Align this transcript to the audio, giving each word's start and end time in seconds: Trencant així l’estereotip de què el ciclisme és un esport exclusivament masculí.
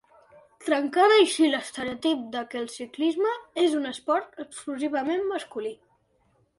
Trencant 0.67 1.13
així 1.17 1.49
l’estereotip 1.49 2.25
de 2.37 2.43
què 2.55 2.61
el 2.63 2.67
ciclisme 2.79 3.37
és 3.67 3.79
un 3.83 3.89
esport 3.95 4.45
exclusivament 4.49 5.27
masculí. 5.33 5.81